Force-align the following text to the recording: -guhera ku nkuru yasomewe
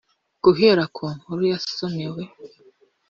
-guhera 0.39 0.83
ku 0.95 1.03
nkuru 1.17 1.41
yasomewe 1.51 2.23